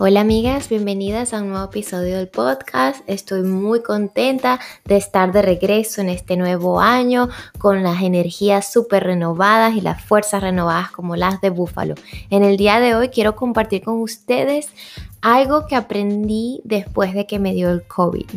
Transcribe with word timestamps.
Hola 0.00 0.20
amigas, 0.20 0.68
bienvenidas 0.68 1.34
a 1.34 1.42
un 1.42 1.48
nuevo 1.48 1.64
episodio 1.64 2.18
del 2.18 2.28
podcast. 2.28 3.02
Estoy 3.08 3.42
muy 3.42 3.82
contenta 3.82 4.60
de 4.84 4.96
estar 4.96 5.32
de 5.32 5.42
regreso 5.42 6.00
en 6.00 6.08
este 6.08 6.36
nuevo 6.36 6.78
año 6.78 7.28
con 7.58 7.82
las 7.82 8.00
energías 8.02 8.72
súper 8.72 9.02
renovadas 9.02 9.74
y 9.74 9.80
las 9.80 10.00
fuerzas 10.00 10.40
renovadas 10.40 10.92
como 10.92 11.16
las 11.16 11.40
de 11.40 11.50
Búfalo. 11.50 11.96
En 12.30 12.44
el 12.44 12.56
día 12.56 12.78
de 12.78 12.94
hoy 12.94 13.08
quiero 13.08 13.34
compartir 13.34 13.82
con 13.82 14.00
ustedes 14.00 14.72
algo 15.20 15.66
que 15.66 15.74
aprendí 15.74 16.60
después 16.62 17.12
de 17.12 17.26
que 17.26 17.40
me 17.40 17.52
dio 17.52 17.68
el 17.68 17.82
COVID. 17.82 18.30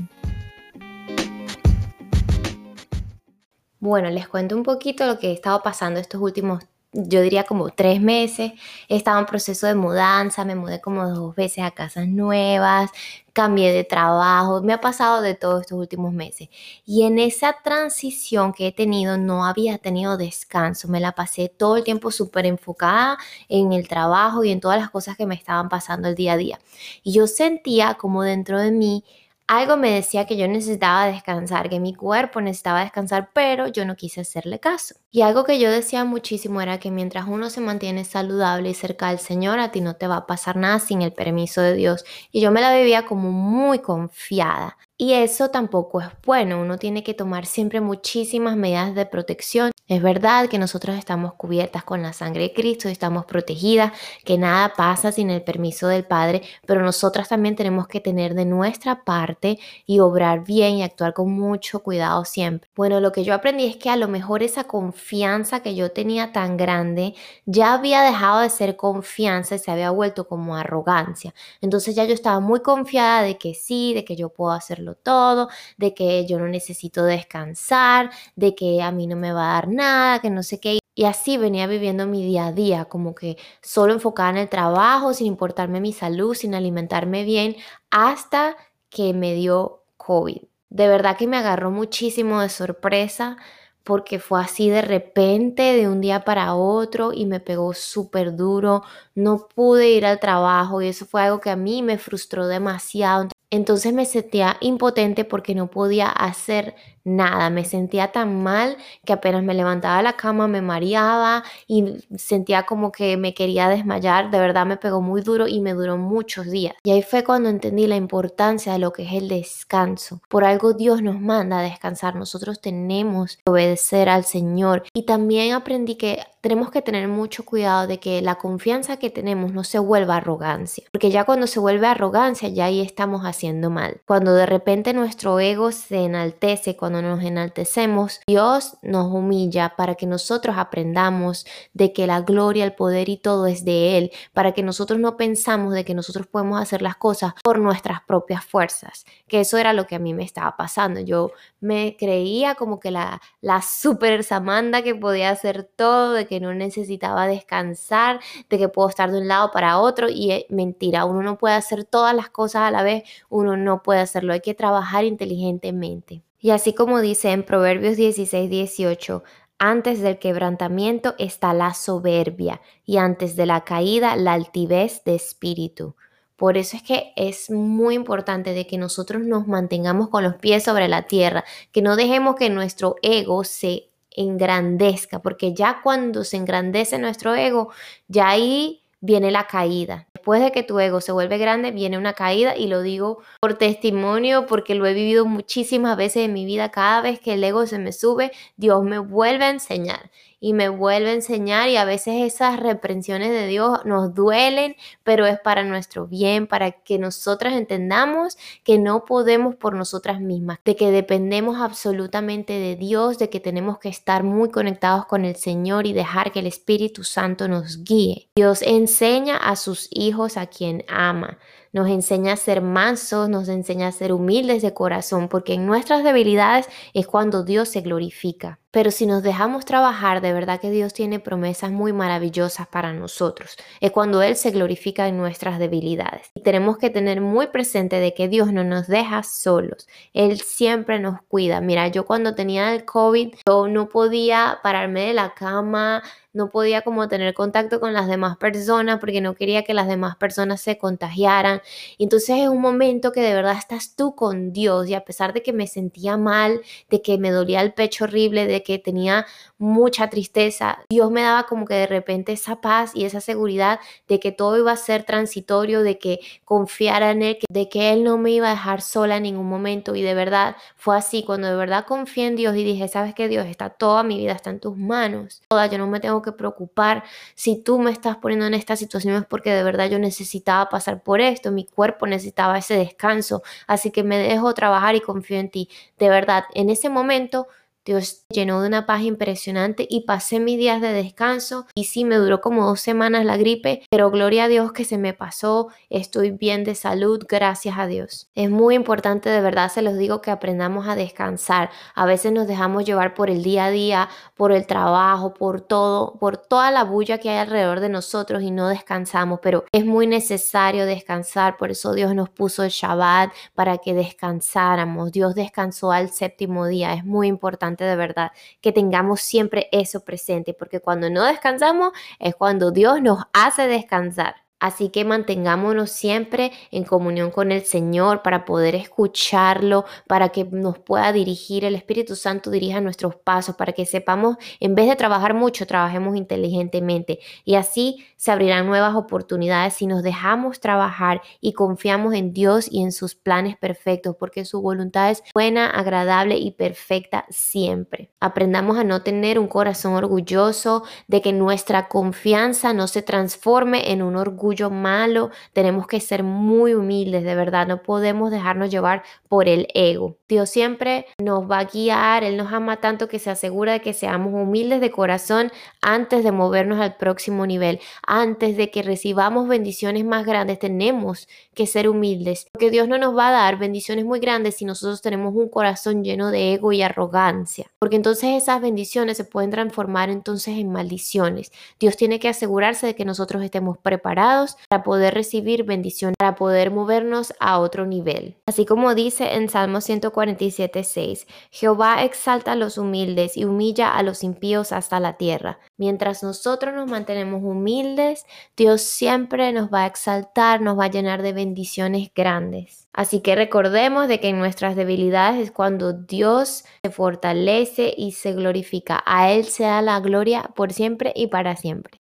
Bueno, 3.80 4.09
les 4.09 4.28
cuento 4.28 4.55
un 4.55 4.64
poquito 4.64 5.05
lo 5.05 5.20
que 5.20 5.30
he 5.30 5.34
estado 5.34 5.62
pasando 5.62 6.00
estos 6.00 6.21
últimos 6.21 6.64
yo 6.94 7.21
diría 7.21 7.46
como 7.46 7.70
tres 7.70 8.02
meses, 8.02 8.52
estaba 8.90 9.20
en 9.20 9.26
proceso 9.26 9.66
de 9.66 9.76
mudanza, 9.76 10.44
me 10.44 10.55
mudé 10.55 10.82
como 10.82 11.08
dos 11.09 11.36
veces 11.36 11.63
a 11.63 11.72
casas 11.72 12.08
nuevas, 12.08 12.91
cambié 13.34 13.72
de 13.72 13.86
trabajo, 13.86 14.62
me 14.62 14.73
ha 14.73 14.82
pasado 14.82 15.22
de 15.22 15.34
todos 15.35 15.62
estos 15.62 15.80
últimos 15.80 16.12
meses. 16.13 16.49
Y 16.85 17.04
en 17.04 17.18
esa 17.18 17.55
transición 17.63 18.52
que 18.54 18.68
he 18.68 18.72
tenido 18.73 19.18
no 19.18 19.46
había 19.46 19.77
tenido 19.77 20.18
descanso, 20.18 20.90
me 20.90 20.99
la 20.99 21.13
pasé 21.13 21.48
todo 21.49 21.77
el 21.77 21.84
tiempo 21.85 22.12
súper 22.12 22.46
enfocada 22.46 23.18
en 23.48 23.71
el 23.71 23.88
trabajo 23.88 24.44
y 24.44 24.52
en 24.52 24.60
todas 24.60 24.80
las 24.80 24.90
cosas 24.90 25.16
que 25.16 25.26
me 25.26 25.35
estaban 25.35 25.70
pasando 25.70 26.10
el 26.10 26.16
día 26.16 26.34
a 26.34 26.38
día. 26.38 26.60
Y 27.04 27.13
yo 27.13 27.27
sentía 27.27 27.94
como 27.96 28.23
dentro 28.23 28.60
de 28.60 28.71
mí 28.71 29.05
algo 29.52 29.76
me 29.76 29.91
decía 29.91 30.26
que 30.26 30.38
yo 30.38 30.48
necesitaba 30.48 31.08
descansar, 31.08 31.70
que 31.70 31.82
mi 31.82 31.94
cuerpo 31.94 32.40
necesitaba 32.40 32.80
descansar, 32.80 33.32
pero 33.34 33.68
yo 33.68 33.84
no 33.84 33.98
quise 33.98 34.22
hacerle 34.22 34.62
caso. 34.62 34.96
Y 35.12 35.24
algo 35.24 35.44
que 35.44 35.60
yo 35.60 35.70
decía 35.70 36.05
muchísimo 36.05 36.62
era 36.62 36.80
que 36.80 36.90
mientras 36.90 37.27
uno 37.27 37.50
se 37.50 37.60
mantiene 37.60 38.05
saludable 38.05 38.70
y 38.70 38.74
cerca 38.74 39.10
del 39.10 39.20
Señor, 39.20 39.60
a 39.60 39.70
ti 39.70 39.82
no 39.82 39.98
te 39.98 40.08
va 40.08 40.16
a 40.16 40.26
pasar 40.26 40.55
nada 40.55 40.80
sin 40.80 41.02
el 41.02 41.12
permiso 41.12 41.62
de 41.62 41.74
Dios. 41.74 42.05
Y 42.32 42.40
yo 42.40 42.49
me 42.52 42.62
la 42.62 42.74
vivía 42.74 43.05
como 43.05 43.30
muy 43.32 43.80
confiada. 43.80 44.77
Y 45.04 45.13
eso 45.13 45.49
tampoco 45.49 45.99
es 45.99 46.10
bueno, 46.24 46.62
uno 46.62 46.77
tiene 46.77 47.04
que 47.04 47.16
tomar 47.16 47.48
siempre 47.48 47.82
muchísimas 47.82 48.55
medidas 48.55 48.94
de 48.94 49.08
protección. 49.08 49.71
Es 49.88 49.99
verdad 49.99 50.48
que 50.48 50.60
nosotros 50.60 50.96
estamos 50.96 51.34
cubiertas 51.34 51.84
con 51.84 52.04
la 52.04 52.13
sangre 52.13 52.43
de 52.43 52.54
Cristo, 52.54 52.88
estamos 52.88 53.26
protegidas, 53.26 53.93
que 54.24 54.38
nada 54.38 54.74
pasa 54.77 55.12
sin 55.12 55.32
el 55.32 55.41
permiso 55.41 55.88
del 55.88 56.05
Padre, 56.05 56.43
pero 56.68 56.84
nosotras 56.84 57.30
también 57.30 57.55
tenemos 57.55 57.88
que 57.88 57.99
tener 57.99 58.35
de 58.35 58.46
nuestra 58.46 59.04
parte 59.04 59.58
y 59.88 59.99
obrar 59.99 60.46
bien 60.46 60.76
y 60.76 60.84
actuar 60.84 61.13
con 61.15 61.32
mucho 61.32 61.82
cuidado 61.82 62.24
siempre. 62.24 62.70
Bueno, 62.76 62.99
lo 62.99 63.12
que 63.12 63.24
yo 63.24 63.34
aprendí 63.34 63.65
es 63.65 63.77
que 63.77 63.90
a 63.90 63.98
lo 63.98 64.08
mejor 64.08 64.44
esa 64.44 64.66
confianza 64.66 65.62
que 65.62 65.74
yo 65.74 65.91
tenía 65.91 66.31
tan 66.31 66.58
grande 66.58 67.16
ya 67.46 67.74
había 67.74 68.03
dejado 68.03 68.41
de 68.41 68.50
ser 68.52 68.75
confianza 68.78 69.56
y 69.56 69.59
se 69.59 69.72
había 69.72 69.90
vuelto 69.90 70.28
como 70.28 70.56
arrogancia. 70.56 71.34
Entonces 71.59 71.96
ya 71.96 72.06
yo 72.06 72.13
estaba 72.13 72.40
muy 72.40 72.62
confiada 72.62 73.24
de 73.24 73.38
que 73.40 73.56
sí, 73.56 73.94
de 73.96 74.06
que 74.06 74.16
yo 74.16 74.30
puedo 74.30 74.52
hacerlo 74.52 74.91
todo, 74.95 75.50
de 75.78 75.94
que 75.94 76.25
yo 76.25 76.39
no 76.39 76.47
necesito 76.47 77.03
descansar, 77.03 78.11
de 78.35 78.56
que 78.56 78.81
a 78.81 78.91
mí 78.91 79.07
no 79.07 79.16
me 79.16 79.34
va 79.34 79.51
a 79.51 79.53
dar 79.56 79.67
nada, 79.69 80.19
que 80.19 80.29
no 80.29 80.44
sé 80.44 80.59
qué. 80.59 80.79
Y 80.94 81.06
así 81.06 81.38
venía 81.38 81.67
viviendo 81.67 82.06
mi 82.06 82.23
día 82.25 82.47
a 82.47 82.51
día, 82.51 82.85
como 82.85 83.16
que 83.16 83.38
solo 83.62 83.94
enfocada 83.94 84.31
en 84.31 84.38
el 84.38 84.50
trabajo, 84.50 85.13
sin 85.13 85.28
importarme 85.28 85.79
mi 85.81 85.94
salud, 85.94 86.35
sin 86.35 86.53
alimentarme 86.56 87.23
bien, 87.23 87.56
hasta 87.89 88.57
que 88.89 89.13
me 89.13 89.34
dio 89.34 89.84
COVID. 89.97 90.44
De 90.69 90.88
verdad 90.88 91.17
que 91.17 91.28
me 91.28 91.38
agarró 91.38 91.72
muchísimo 91.72 92.41
de 92.41 92.50
sorpresa 92.50 93.38
porque 93.84 94.19
fue 94.19 94.41
así 94.41 94.69
de 94.69 94.81
repente, 94.81 95.63
de 95.75 95.88
un 95.88 96.01
día 96.01 96.23
para 96.23 96.56
otro, 96.56 97.13
y 97.13 97.25
me 97.25 97.39
pegó 97.39 97.73
súper 97.73 98.35
duro. 98.35 98.84
No 99.16 99.47
pude 99.53 99.89
ir 99.89 100.06
al 100.06 100.19
trabajo 100.19 100.81
y 100.81 100.88
eso 100.88 101.06
fue 101.06 101.23
algo 101.23 101.39
que 101.41 101.50
a 101.50 101.56
mí 101.56 101.81
me 101.81 101.97
frustró 101.97 102.47
demasiado. 102.47 103.28
Entonces 103.52 103.94
me 103.94 104.06
sentía 104.06 104.58
impotente 104.62 105.25
porque 105.25 105.53
no 105.53 105.70
podía 105.70 106.09
hacer 106.09 106.74
nada, 107.03 107.50
me 107.50 107.66
sentía 107.66 108.12
tan 108.12 108.44
mal 108.44 108.78
que 109.06 109.14
apenas 109.14 109.44
me 109.44 109.53
levantaba 109.53 109.98
de 109.98 110.03
la 110.03 110.14
cama 110.14 110.48
me 110.48 110.62
mareaba 110.62 111.44
y 111.68 111.98
sentía 112.16 112.66
como 112.66 112.92
que 112.92 113.18
me 113.18 113.34
quería 113.34 113.70
desmayar, 113.70 114.31
de 114.31 114.40
verdad 114.40 114.66
me 114.66 114.78
pegó 114.78 115.02
muy 115.02 115.22
duro 115.22 115.48
y 115.48 115.59
me 115.59 115.74
duró 115.74 115.98
muchos 115.98 116.50
días. 116.50 116.75
Y 116.84 116.92
ahí 116.92 117.02
fue 117.02 117.24
cuando 117.24 117.50
entendí 117.50 117.88
la 117.88 117.96
importancia 117.96 118.74
de 118.74 118.80
lo 118.80 118.94
que 118.94 119.03
es 119.03 119.14
el 119.14 119.28
descanso. 119.28 120.22
Por 120.30 120.44
algo 120.44 120.74
Dios 120.74 121.02
nos 121.02 121.20
manda 121.20 121.59
a 121.59 121.64
descansar, 121.64 122.16
nosotros 122.16 122.62
tenemos 122.62 123.38
que 123.38 123.52
obedecer 123.52 124.09
al 124.09 124.24
Señor 124.24 124.84
y 124.94 125.04
también 125.04 125.54
aprendí 125.54 125.96
que 125.96 126.20
tenemos 126.41 126.72
que 126.72 126.81
tener 126.81 127.07
mucho 127.07 127.46
cuidado 127.46 127.88
de 127.88 128.00
que 128.00 128.22
la 128.22 128.35
confianza 128.35 128.97
que 128.97 129.09
tenemos 129.09 129.53
no 129.53 129.63
se 129.63 129.79
vuelva 129.79 130.18
arrogancia, 130.18 130.84
porque 130.91 131.12
ya 131.12 131.24
cuando 131.24 131.47
se 131.47 131.59
vuelve 131.59 131.88
arrogancia 131.88 132.50
ya 132.50 132.66
ahí 132.66 132.81
estamos 132.81 133.22
haciendo 133.24 133.69
mal. 133.69 134.02
Cuando 134.06 134.34
de 134.34 134.46
repente 134.46 134.94
nuestro 134.94 135.40
ego 135.40 135.72
se 135.72 136.06
enaltece, 136.06 136.75
cuando 136.75 137.01
nos 137.01 137.24
enaltecemos, 137.24 138.22
Dios 138.28 138.78
nos 138.81 139.12
humilla 139.12 139.75
para 139.75 139.96
que 139.96 140.07
nosotros 140.07 140.57
aprendamos 140.57 141.46
de 141.74 141.94
que 141.94 142.07
la 142.07 142.22
gloria, 142.22 142.66
el 142.66 142.74
poder 142.74 143.09
y 143.09 143.18
todo 143.18 143.47
es 143.47 143.63
de 143.63 143.97
Él, 143.97 144.12
para 144.34 144.51
que 144.51 144.63
nosotros 144.63 145.00
no 145.00 145.18
pensamos 145.18 145.74
de 145.74 145.85
que 145.85 145.94
nosotros 145.94 146.28
podemos 146.28 146.62
hacer 146.62 146.81
las 146.81 146.96
cosas 146.96 147.34
por 147.44 147.59
nuestras 147.59 148.01
propias 148.01 148.44
fuerzas, 148.44 149.06
que 149.28 149.41
eso 149.41 149.57
era 149.57 149.74
lo 149.74 149.85
que 149.88 149.96
a 149.96 150.00
mí 150.00 150.13
me 150.13 150.24
estaba 150.24 150.57
pasando. 150.57 151.00
Yo 151.00 151.31
me 151.59 151.96
creía 151.97 152.56
como 152.56 152.80
que 152.80 152.91
la, 152.91 153.22
la 153.41 153.62
super 153.62 154.24
Samanda 154.24 154.81
que 154.81 154.96
podía 154.96 155.30
hacer 155.30 155.63
todo, 155.63 156.13
de 156.13 156.25
que 156.31 156.40
no 156.40 156.53
necesitaba 156.53 157.28
descansar, 157.28 158.22
de 158.50 158.58
que 158.58 158.69
puedo 158.69 158.88
estar 158.88 159.12
de 159.12 159.19
un 159.19 159.28
lado 159.28 159.52
para 159.52 159.80
otro 159.80 160.08
y 160.08 160.31
es 160.31 160.46
mentira, 160.47 161.03
uno 161.03 161.22
no 161.22 161.38
puede 161.38 161.56
hacer 161.56 161.84
todas 161.84 162.16
las 162.16 162.30
cosas 162.30 162.62
a 162.62 162.72
la 162.72 162.84
vez, 162.84 163.03
uno 163.28 163.58
no 163.58 163.84
puede 163.84 164.00
hacerlo, 164.00 164.31
hay 164.31 164.40
que 164.40 164.53
trabajar 164.53 165.03
inteligentemente. 165.03 166.22
Y 166.40 166.52
así 166.52 166.74
como 166.74 167.02
dice 167.02 167.31
en 167.31 167.44
Proverbios 167.44 167.97
16, 167.97 168.50
18, 168.50 169.24
antes 169.59 170.00
del 170.00 170.19
quebrantamiento 170.19 171.16
está 171.19 171.53
la 171.53 171.74
soberbia 171.74 172.62
y 172.86 172.96
antes 172.96 173.36
de 173.36 173.46
la 173.46 173.66
caída 173.66 174.16
la 174.16 174.31
altivez 174.31 175.03
de 175.03 175.16
espíritu. 175.16 175.98
Por 176.38 176.58
eso 176.58 176.78
es 176.78 176.81
que 176.81 177.12
es 177.18 177.52
muy 177.52 177.94
importante 177.94 178.53
de 178.53 178.66
que 178.66 178.78
nosotros 178.78 179.22
nos 179.22 179.48
mantengamos 179.48 180.08
con 180.08 180.24
los 180.24 180.36
pies 180.36 180.63
sobre 180.63 180.88
la 180.88 181.08
tierra, 181.08 181.44
que 181.74 181.81
no 181.81 181.98
dejemos 181.98 182.38
que 182.38 182.50
nuestro 182.50 182.96
ego 183.02 183.44
se 183.44 183.91
engrandezca, 184.16 185.22
porque 185.22 185.54
ya 185.54 185.82
cuando 185.84 186.24
se 186.24 186.38
engrandece 186.38 187.00
nuestro 187.00 187.36
ego, 187.36 187.70
ya 188.08 188.30
ahí 188.30 188.82
viene 189.02 189.32
la 189.32 189.48
caída. 189.48 190.08
Después 190.14 190.42
de 190.42 190.52
que 190.52 190.64
tu 190.64 190.80
ego 190.80 191.02
se 191.02 191.12
vuelve 191.12 191.38
grande, 191.38 191.72
viene 191.72 191.98
una 191.98 192.14
caída 192.14 192.56
y 192.56 192.68
lo 192.68 192.82
digo 192.82 193.20
por 193.40 193.56
testimonio 193.58 194.46
porque 194.46 194.76
lo 194.76 194.86
he 194.86 194.94
vivido 194.94 195.26
muchísimas 195.26 195.98
veces 195.98 196.26
en 196.26 196.34
mi 196.34 196.46
vida. 196.46 196.70
Cada 196.70 197.02
vez 197.02 197.20
que 197.20 197.34
el 197.34 197.44
ego 197.44 197.66
se 197.66 197.80
me 197.80 197.92
sube, 197.92 198.32
Dios 198.58 198.84
me 198.84 199.00
vuelve 199.00 199.46
a 199.46 199.50
enseñar 199.50 200.12
y 200.44 200.53
me 200.53 200.68
vuelve 200.68 201.12
a 201.12 201.13
enseñar 201.13 201.69
y 201.69 201.78
a 201.78 201.85
veces 201.85 202.16
esas 202.34 202.59
reprensiones 202.59 203.29
de 203.29 203.47
Dios 203.47 203.85
nos 203.85 204.13
duelen, 204.16 204.75
pero 205.03 205.28
es 205.28 205.40
para 205.40 205.63
nuestro 205.63 206.07
bien, 206.07 206.47
para 206.47 206.72
que 206.72 206.97
nosotras 206.97 207.53
entendamos 207.53 208.38
que 208.63 208.80
no 208.80 209.06
podemos 209.06 209.56
por 209.56 209.75
nosotras 209.75 210.19
mismas, 210.19 210.57
de 210.66 210.75
que 210.75 210.90
dependemos 210.91 211.57
absolutamente 211.62 212.53
de 212.53 212.75
Dios, 212.75 213.19
de 213.19 213.30
que 213.30 213.40
tenemos 213.40 213.78
que 213.78 213.90
estar 213.90 214.24
muy 214.24 214.50
conectados 214.50 215.06
con 215.06 215.25
el 215.25 215.35
Señor 215.35 215.85
y 215.85 215.94
dejar 215.94 216.31
que 216.31 216.40
el 216.40 216.47
Espíritu 216.47 217.03
Santo 217.03 217.47
nos 217.47 217.84
guíe. 217.84 218.28
Dios 218.35 218.63
enseña 218.63 219.38
a 219.38 219.56
sus 219.56 219.88
hijos 219.91 220.38
a 220.38 220.47
quien 220.47 220.84
ama 220.88 221.38
nos 221.74 221.88
enseña 221.90 222.34
a 222.34 222.38
ser 222.38 222.62
mansos, 222.62 223.30
nos 223.30 223.48
enseña 223.50 223.88
a 223.88 223.92
ser 223.92 224.14
humildes 224.14 224.62
de 224.62 224.74
corazón, 224.74 225.28
porque 225.28 225.54
en 225.54 225.66
nuestras 225.66 226.04
debilidades 226.04 226.68
es 226.94 227.08
cuando 227.08 227.44
Dios 227.44 227.70
se 227.70 227.82
glorifica. 227.82 228.59
Pero 228.72 228.90
si 228.90 229.06
nos 229.06 229.22
dejamos 229.22 229.66
trabajar, 229.66 230.22
de 230.22 230.31
verdad 230.31 230.62
que 230.62 230.72
Dios 230.72 230.94
tiene 230.94 231.20
promesas 231.20 231.72
muy 231.72 231.92
maravillosas 231.92 232.68
para 232.68 232.94
nosotros. 232.94 233.57
Es 233.81 233.92
cuando 233.92 234.22
Él 234.22 234.38
se 234.38 234.51
glorifica 234.51 235.10
en 235.10 235.18
nuestras 235.18 235.60
debilidades. 235.60 236.31
Y 236.36 236.42
tenemos 236.42 236.78
que 236.78 236.90
tener 236.90 237.19
muy 237.19 237.48
presente 237.48 237.98
de 237.98 238.13
que 238.13 238.30
Dios 238.30 238.54
no 238.54 238.63
nos 238.63 238.88
deja 238.88 239.24
solos. 239.24 239.90
Él 240.13 240.40
siempre 240.40 241.00
nos 241.00 241.22
cuida. 241.24 241.60
Mira, 241.60 241.90
yo 241.90 242.06
cuando 242.06 242.34
tenía 242.34 242.74
el 242.74 242.86
COVID, 242.86 243.36
yo 243.45 243.68
no 243.68 243.90
podía 243.90 244.60
pararme 244.63 245.07
de 245.07 245.13
la 245.16 245.34
cama, 245.34 246.01
no 246.33 246.50
podía 246.50 246.81
como 246.81 247.07
tener 247.07 247.33
contacto 247.33 247.80
con 247.80 247.94
las 247.94 248.07
demás 248.07 248.38
personas 248.38 249.00
porque 249.00 249.22
no 249.22 249.36
quería 249.36 249.63
que 249.63 249.74
las 249.74 249.88
demás 249.88 250.16
personas 250.16 250.62
se 250.62 250.78
contagiaran. 250.78 251.62
Entonces 252.00 252.38
es 252.39 252.48
un 252.48 252.62
momento 252.62 253.12
que 253.12 253.22
de 253.22 253.33
verdad 253.33 253.57
estás 253.57 253.95
tú 253.95 254.16
con 254.16 254.54
Dios 254.54 254.88
y 254.88 254.94
a 254.94 255.04
pesar 255.04 255.33
de 255.33 255.44
que 255.44 255.54
me 255.54 255.68
sentía 255.68 256.18
mal, 256.18 256.62
de 256.89 257.01
que 257.01 257.18
me 257.18 257.31
dolía 257.31 257.62
el 257.62 257.74
pecho 257.74 258.06
horrible, 258.06 258.48
de 258.48 258.63
que 258.63 258.80
tenía 258.80 259.25
mucha 259.57 260.10
tristeza, 260.10 260.80
Dios 260.89 261.12
me 261.12 261.22
daba 261.22 261.44
como 261.44 261.66
que 261.66 261.75
de 261.75 261.88
repente 261.88 262.31
esa 262.31 262.62
paz 262.62 262.92
y 262.95 263.06
esa 263.06 263.22
seguridad 263.22 263.80
de 264.07 264.19
que 264.19 264.31
todo 264.31 264.57
iba 264.57 264.72
a 264.72 264.78
ser 264.78 265.04
transitorio, 265.04 265.83
de 265.83 266.00
que 266.00 266.19
confiara 266.45 267.12
en 267.12 267.22
Él, 267.22 267.38
de 267.50 267.69
que 267.69 267.94
Él 267.94 268.04
no 268.04 268.18
me 268.18 268.31
iba 268.31 268.48
a 268.48 268.51
dejar 268.51 268.81
sola 268.81 269.18
en 269.18 269.24
ningún 269.24 269.48
momento. 269.48 269.95
Y 269.95 270.01
de 270.01 270.16
verdad 270.16 270.56
fue 270.75 270.98
así, 270.98 271.24
cuando 271.24 271.48
de 271.48 271.56
verdad 271.56 271.86
confié 271.86 272.28
en 272.28 272.36
Dios 272.36 272.56
y 272.56 272.63
dije, 272.63 272.88
sabes 272.88 273.13
que 273.13 273.28
Dios 273.28 273.45
está 273.45 273.69
toda 273.69 274.04
mi 274.04 274.18
vida, 274.18 274.31
está 274.31 274.50
en 274.50 274.60
tus 274.60 274.78
manos, 274.78 275.44
toda, 275.48 275.68
yo 275.68 275.78
no 275.78 275.88
me 275.88 276.00
tengo 276.00 276.20
que 276.21 276.31
preocupar 276.31 277.03
si 277.35 277.62
tú 277.62 277.79
me 277.79 277.91
estás 277.91 278.18
poniendo 278.18 278.45
en 278.45 278.53
esta 278.53 278.75
situación 278.75 279.15
es 279.15 279.25
porque 279.25 279.51
de 279.51 279.63
verdad 279.63 279.89
yo 279.89 280.00
necesitaba 280.00 280.69
pasar 280.69 281.03
por 281.03 281.21
esto, 281.21 281.51
mi 281.51 281.65
cuerpo 281.65 282.07
necesitaba 282.07 282.57
ese 282.57 282.75
descanso, 282.75 283.44
así 283.68 283.91
que 283.91 284.03
me 284.03 284.18
dejo 284.18 284.53
trabajar 284.53 284.95
y 284.95 285.01
confío 285.01 285.38
en 285.38 285.50
ti. 285.50 285.69
De 285.97 286.09
verdad, 286.09 286.44
en 286.53 286.69
ese 286.69 286.89
momento 286.89 287.47
Dios 287.83 288.25
llenó 288.30 288.62
de 288.62 288.68
una 288.68 288.86
paz 288.86 289.01
impresionante 289.01 289.88
y 289.89 290.01
pasé 290.01 290.39
mis 290.39 290.60
días 290.60 290.81
de 290.81 290.94
descanso 290.94 291.66
y 291.74 291.86
sí 291.86 292.06
me 292.06 292.18
duró 292.18 292.39
como 292.39 292.68
dos 292.68 292.80
semanas 292.80 293.25
la 293.25 293.38
gripe, 293.38 293.81
pero 293.89 294.12
gloria 294.12 294.44
a 294.44 294.48
Dios 294.48 294.72
que 294.72 294.86
se 294.86 295.00
me 295.00 295.13
pasó, 295.13 295.69
estoy 295.89 296.30
bien 296.30 296.63
de 296.63 296.75
salud, 296.75 297.25
gracias 297.28 297.80
a 297.80 297.88
Dios. 297.88 298.30
Es 298.36 298.51
muy 298.51 298.75
importante, 298.75 299.30
de 299.31 299.42
verdad 299.42 299.72
se 299.72 299.81
los 299.81 299.98
digo, 299.98 300.22
que 300.22 300.30
aprendamos 300.30 300.88
a 300.88 300.95
descansar. 300.95 301.72
A 301.95 302.06
veces 302.06 302.31
nos 302.31 302.48
dejamos 302.48 302.86
llevar 302.86 303.16
por 303.16 303.31
el 303.31 303.42
día 303.42 303.66
a 303.66 303.72
día, 303.72 304.10
por 304.36 304.51
el 304.51 304.68
trabajo, 304.68 305.33
por 305.33 305.62
todo, 305.62 306.18
por 306.19 306.38
toda 306.38 306.69
la 306.69 306.83
bulla 306.83 307.18
que 307.18 307.31
hay 307.31 307.38
alrededor 307.38 307.80
de 307.80 307.89
nosotros 307.89 308.44
y 308.44 308.51
no 308.51 308.68
descansamos, 308.68 309.39
pero 309.42 309.66
es 309.72 309.86
muy 309.86 310.06
necesario 310.06 310.86
descansar, 310.86 311.57
por 311.57 311.72
eso 311.72 311.94
Dios 311.94 312.13
nos 312.13 312.30
puso 312.30 312.63
el 312.63 312.69
Shabbat 312.69 313.31
para 313.56 313.80
que 313.80 313.95
descansáramos. 313.95 315.12
Dios 315.12 315.33
descansó 315.33 315.92
al 315.92 316.12
séptimo 316.12 316.68
día, 316.68 316.94
es 316.94 317.04
muy 317.04 317.28
importante 317.28 317.70
de 317.77 317.95
verdad 317.95 318.31
que 318.62 318.71
tengamos 318.71 319.21
siempre 319.21 319.68
eso 319.71 320.03
presente, 320.03 320.53
porque 320.53 320.79
cuando 320.79 321.09
no 321.09 321.23
descansamos 321.25 321.91
es 322.19 322.35
cuando 322.35 322.71
Dios 322.71 323.01
nos 323.01 323.23
hace 323.33 323.68
descansar. 323.68 324.35
Así 324.62 324.90
que 324.90 325.04
mantengámonos 325.04 325.90
siempre 325.90 326.52
en 326.69 326.84
comunión 326.84 327.31
con 327.31 327.52
el 327.52 327.66
Señor 327.66 328.22
para 328.22 328.46
poder 328.46 328.75
escucharlo, 328.75 329.86
para 330.08 330.30
que 330.30 330.46
nos 330.46 330.78
pueda 330.78 331.12
dirigir, 331.12 331.66
el 331.66 331.74
Espíritu 331.74 332.16
Santo 332.16 332.52
dirija 332.52 332.80
nuestros 332.80 333.16
pasos, 333.16 333.56
para 333.56 333.74
que 333.74 333.88
sepamos, 333.88 334.38
en 334.60 334.75
vez 334.75 334.88
de 334.88 334.96
trabajar 334.96 335.34
mucho, 335.34 335.66
trabajemos 335.66 336.16
inteligentemente. 336.16 337.19
Y 337.44 337.56
así 337.56 338.06
se 338.18 338.30
abrirán 338.30 338.68
nuevas 338.68 338.94
oportunidades 338.94 339.74
si 339.74 339.88
nos 339.88 340.04
dejamos 340.04 340.60
trabajar 340.60 341.24
y 341.40 341.54
confiamos 341.54 342.14
en 342.14 342.31
Dios 342.31 342.68
y 342.72 342.84
en 342.84 342.92
sus 342.92 343.16
planes 343.16 343.57
perfectos, 343.57 344.16
porque 344.19 344.46
su 344.46 344.62
voluntad 344.62 345.10
es 345.10 345.24
buena, 345.34 345.66
agradable 345.72 346.38
y 346.38 346.52
perfecta 346.52 347.25
siempre. 347.31 348.12
Aprendamos 348.19 348.78
a 348.78 348.84
no 348.84 349.02
tener 349.02 349.40
un 349.40 349.48
corazón 349.48 349.96
orgulloso, 349.96 350.84
de 351.07 351.22
que 351.24 351.34
nuestra 351.34 351.88
confianza 351.88 352.74
no 352.74 352.86
se 352.88 353.02
transforme 353.02 353.92
en 353.92 354.04
un 354.04 354.16
orgullo 354.16 354.50
malo, 354.69 355.31
tenemos 355.53 355.88
que 355.88 356.00
ser 356.00 356.24
muy 356.24 356.74
humildes, 356.74 357.24
de 357.24 357.36
verdad, 357.36 357.68
no 357.68 357.81
podemos 357.81 358.31
dejarnos 358.31 358.69
llevar 358.69 359.03
por 359.27 359.48
el 359.48 359.68
ego. 359.74 360.18
Dios 360.27 360.50
siempre 360.50 361.06
nos 361.21 361.50
va 361.50 361.59
a 361.59 361.63
guiar, 361.65 362.24
Él 362.24 362.38
nos 362.38 362.51
ama 362.53 362.77
tanto 362.77 363.07
que 363.07 363.19
se 363.19 363.30
asegura 363.30 363.74
de 363.74 363.81
que 363.81 363.94
seamos 363.94 364.33
humildes 364.33 364.81
de 364.81 364.92
corazón 364.92 365.51
antes 365.81 366.24
de 366.24 366.31
movernos 366.31 366.80
al 366.80 366.95
próximo 366.95 367.45
nivel, 367.45 367.80
antes 368.06 368.57
de 368.57 368.71
que 368.71 368.81
recibamos 368.81 369.48
bendiciones 369.48 370.06
más 370.06 370.25
grandes, 370.25 370.59
tenemos 370.59 371.27
que 371.54 371.68
ser 371.68 371.88
humildes, 371.88 372.47
porque 372.51 372.71
Dios 372.71 372.88
no 372.88 372.97
nos 372.97 373.15
va 373.15 373.30
a 373.30 373.31
dar 373.31 373.57
bendiciones 373.57 374.06
muy 374.06 374.19
grandes 374.19 374.56
si 374.56 374.65
nosotros 374.65 375.01
tenemos 375.01 375.36
un 375.36 375.50
corazón 375.50 376.04
lleno 376.04 376.31
de 376.31 376.54
ego 376.54 376.71
y 376.71 376.81
arrogancia, 376.81 377.68
porque 377.80 377.95
entonces 377.95 378.42
esas 378.42 378.62
bendiciones 378.62 379.18
se 379.18 379.25
pueden 379.25 379.51
transformar 379.51 380.09
entonces 380.09 380.57
en 380.57 380.71
maldiciones. 380.71 381.51
Dios 381.80 381.97
tiene 381.97 382.19
que 382.19 382.30
asegurarse 382.30 382.88
de 382.88 382.95
que 382.95 383.06
nosotros 383.06 383.44
estemos 383.44 383.77
preparados 383.77 384.41
para 384.70 384.84
poder 384.84 385.14
recibir 385.14 385.64
bendición, 385.64 386.14
para 386.18 386.36
poder 386.36 386.72
movernos 386.72 387.34
a 387.40 387.60
otro 387.60 387.86
nivel. 387.86 388.38
Así 388.46 388.66
como 388.66 388.96
dice 388.96 389.36
en 389.36 389.50
Salmo 389.50 389.82
147, 389.82 390.84
6, 390.84 391.28
Jehová 391.52 392.04
exalta 392.04 392.54
a 392.54 392.56
los 392.56 392.78
humildes 392.78 393.38
y 393.38 393.46
humilla 393.46 393.96
a 393.96 394.04
los 394.04 394.24
impíos 394.24 394.72
hasta 394.72 395.00
la 395.00 395.18
tierra. 395.18 395.60
Mientras 395.78 396.24
nosotros 396.24 396.74
nos 396.74 396.90
mantenemos 396.90 397.42
humildes, 397.44 398.26
Dios 398.58 398.82
siempre 398.82 399.52
nos 399.54 399.70
va 399.70 399.84
a 399.84 399.88
exaltar, 399.88 400.62
nos 400.62 400.78
va 400.78 400.86
a 400.86 400.92
llenar 400.92 401.22
de 401.22 401.34
bendiciones 401.34 402.12
grandes. 402.14 402.88
Así 402.94 403.22
que 403.22 403.36
recordemos 403.36 404.08
de 404.08 404.20
que 404.20 404.30
en 404.30 404.40
nuestras 404.40 404.76
debilidades 404.76 405.42
es 405.42 405.52
cuando 405.52 405.94
Dios 405.94 406.66
se 406.84 406.92
fortalece 406.92 407.94
y 407.96 408.12
se 408.12 408.34
glorifica. 408.34 409.02
A 409.06 409.32
Él 409.32 409.46
se 409.46 409.64
da 409.64 409.82
la 409.82 410.00
gloria 410.00 410.52
por 410.56 410.74
siempre 410.74 411.14
y 411.16 411.28
para 411.28 411.56
siempre. 411.56 412.00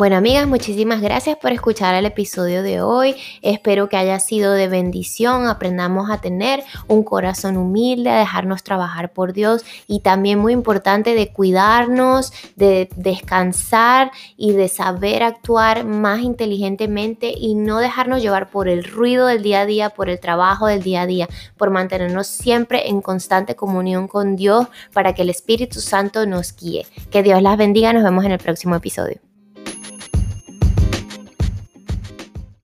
Bueno, 0.00 0.16
amigas, 0.16 0.48
muchísimas 0.48 1.02
gracias 1.02 1.36
por 1.36 1.52
escuchar 1.52 1.94
el 1.94 2.06
episodio 2.06 2.62
de 2.62 2.80
hoy. 2.80 3.16
Espero 3.42 3.90
que 3.90 3.98
haya 3.98 4.18
sido 4.18 4.54
de 4.54 4.66
bendición. 4.66 5.46
Aprendamos 5.46 6.10
a 6.10 6.22
tener 6.22 6.64
un 6.88 7.02
corazón 7.02 7.58
humilde, 7.58 8.08
a 8.08 8.18
dejarnos 8.18 8.62
trabajar 8.62 9.12
por 9.12 9.34
Dios 9.34 9.62
y 9.86 10.00
también 10.00 10.38
muy 10.38 10.54
importante 10.54 11.14
de 11.14 11.30
cuidarnos, 11.34 12.32
de 12.56 12.88
descansar 12.96 14.10
y 14.38 14.52
de 14.52 14.68
saber 14.68 15.22
actuar 15.22 15.84
más 15.84 16.20
inteligentemente 16.20 17.34
y 17.36 17.54
no 17.54 17.78
dejarnos 17.78 18.22
llevar 18.22 18.48
por 18.48 18.70
el 18.70 18.84
ruido 18.84 19.26
del 19.26 19.42
día 19.42 19.60
a 19.60 19.66
día, 19.66 19.90
por 19.90 20.08
el 20.08 20.18
trabajo 20.18 20.66
del 20.66 20.82
día 20.82 21.02
a 21.02 21.06
día, 21.06 21.28
por 21.58 21.68
mantenernos 21.68 22.26
siempre 22.26 22.88
en 22.88 23.02
constante 23.02 23.54
comunión 23.54 24.08
con 24.08 24.34
Dios 24.34 24.66
para 24.94 25.12
que 25.12 25.20
el 25.20 25.28
Espíritu 25.28 25.78
Santo 25.78 26.24
nos 26.24 26.56
guíe. 26.56 26.86
Que 27.10 27.22
Dios 27.22 27.42
las 27.42 27.58
bendiga. 27.58 27.92
Nos 27.92 28.02
vemos 28.02 28.24
en 28.24 28.32
el 28.32 28.38
próximo 28.38 28.74
episodio. 28.76 29.29